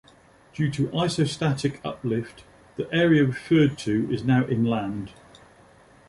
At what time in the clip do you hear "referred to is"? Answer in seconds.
3.23-4.23